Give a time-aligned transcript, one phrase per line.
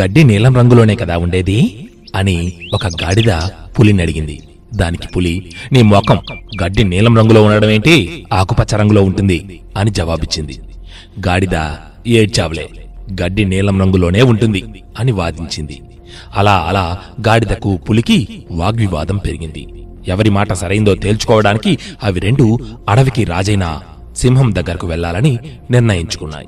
[0.00, 1.88] గడ్డి నీలం రంగులోనే కదా ఉండేది?
[2.16, 3.32] అని ఒక గాడిద
[3.78, 4.40] పులిని అడిగింది.
[4.74, 6.20] దానికి పులి నీ మొఖం
[6.64, 8.26] గడ్డి నీలం రంగులో ఉండడం ఏంటి?
[8.32, 10.60] ఆకుపచ్చ రంగులో ఉంటుంది అని జవాబిచ్చింది.
[11.28, 11.74] గాడిద
[12.06, 12.68] ఏడ్చావులే
[13.22, 14.64] గడ్డి నీలం రంగులోనే ఉంటుంది
[14.98, 15.80] అని వాదించింది.
[16.36, 16.98] అలా అలా
[17.28, 19.66] గాడిదకు పులికి వాగ్వివాదం పెరిగింది.
[20.08, 23.80] ఎవరి మాట సరైందో తేల్చుకోవడానికి అవి రెండు అడవికి రాజైన
[24.16, 25.38] సింహం దగ్గరకు వెళ్ళాలని
[25.70, 26.46] నిర్ణయించుకున్నాయి.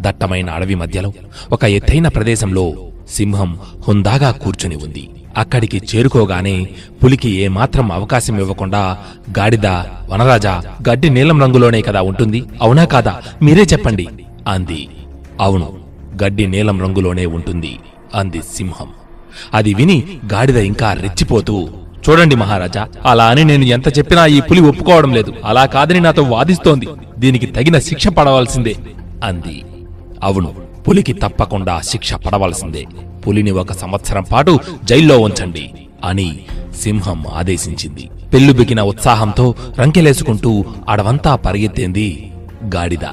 [0.00, 1.12] దట్టమైన అడవి మధ్యలో
[1.52, 2.74] ఒక ఎత్తైన ప్రదేశంలో
[3.10, 5.08] సింహం హుందాగా కూర్చుని ఉంది.
[5.36, 6.68] అక్కడికి చేరుకోగానే
[7.04, 8.98] పులికి ఏమాత్రం అవకాశం ఇవ్వకుండా
[9.38, 9.66] గాడిద
[10.08, 12.42] వనరాజా గడ్డి నీలం రంగులోనే కదా ఉంటుంది?
[12.62, 13.22] అవునా కాదా?
[13.42, 14.08] మీరే చెప్పండి
[14.48, 14.88] అంది.
[15.40, 15.78] అవును
[16.24, 17.78] గడ్డి నీలం రంగులోనే ఉంటుంది
[18.14, 18.88] అంది సింహం.
[19.54, 20.04] అది విని
[20.34, 21.68] గాడిద ఇంకా రెచ్చిపోతూ
[22.08, 25.34] చూడండి మహారాజా అలా అని నేను ఎంత చెప్పినా ఈ పులి ఒప్పుకోవడం లేదు.
[25.44, 26.88] అలా కాదని నాతో వాదిస్తోంది.
[27.18, 28.76] దీనికి తగిన శిక్ష పడవలసిందే
[29.24, 29.62] అంది.
[30.22, 30.54] అవును
[30.88, 32.86] పులికి తప్పకుండా శిక్ష పడవలసిందే.
[33.26, 35.72] పులిని ఒక సంవత్సరం పాటు జైల్లో ఉంచండి
[36.04, 36.40] అని
[36.80, 38.10] సింహం ఆదేశించింది.
[38.34, 42.32] పెళ్ళుబిగిన ఉత్సాహంతో రంకెలేసుకుంటూ అడవంతా పరిగెత్తేంది
[42.74, 43.04] గాడిద.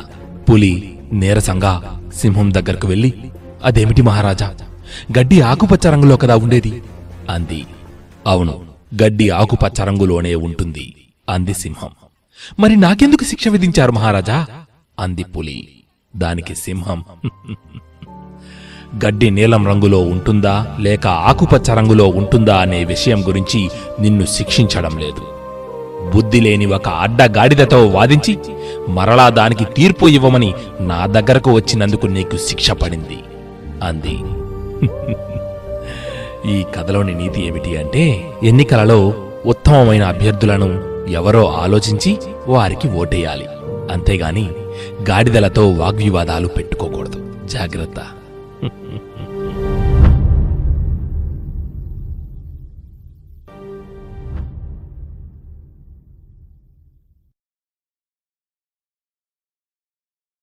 [0.50, 3.14] పులి నీరసంగా సింహం దగ్గరకు వెళ్ళి
[3.64, 4.56] అదేమిటి మహారాజా?
[5.20, 6.82] గడ్డి ఆకుపచ్చ రంగులో కదా ఉండేది?
[7.30, 7.66] అంది.
[8.28, 8.66] అవును
[9.04, 10.96] గడ్డి ఆకుపచ్చ రంగులోనే ఉంటుంది
[11.30, 11.90] అంది సింహం.
[12.60, 14.48] మరి నాకెందుకు శిక్ష విధించారు మహారాజా?
[15.00, 15.68] అంది పులి.
[16.16, 17.04] దానికి సింహం.
[19.06, 25.24] గడ్డి నీలం రంగులో ఉంటుందా లేక ఆకుపచ్చ రంగులో ఉంటుందా అనే విషయం గురించి నిన్ను శిక్షించడం లేదు.
[26.16, 28.38] బుద్ధి లేని ఒక అడ్డగాడిదతో వాదించి
[28.90, 33.20] మరలా దానికి తీర్పు ఇవ్వమని నా దగ్గరకు వచ్చినందుకు నీకు శిక్ష పడింది
[33.84, 34.18] అంది.
[36.52, 39.14] ఈ కథలోని నీతి ఏమిటి అంటే ఎన్నికలలో
[39.46, 40.70] ఉత్తమమైన అభ్యర్థులను
[41.10, 43.48] ఎవరో ఆలోచించి వారికి ఓటేయాలి.
[43.92, 44.50] అంతేగాని
[45.10, 47.34] గాడిదలతో వాగ్వివాదాలు పెట్టుకోకూడదు.
[47.46, 47.96] జాగ్రత్త.